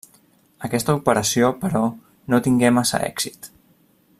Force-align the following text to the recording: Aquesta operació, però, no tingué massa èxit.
Aquesta 0.67 0.95
operació, 0.99 1.51
però, 1.65 1.83
no 2.35 2.41
tingué 2.47 2.73
massa 2.79 3.03
èxit. 3.13 3.51